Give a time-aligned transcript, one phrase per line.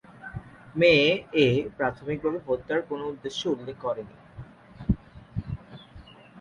[0.75, 1.07] মেয়ে
[1.39, 1.47] এ
[1.77, 4.15] প্রাথমিকভাবে হত্যার কোন উদ্দেশ্য উল্লেখ করেনি।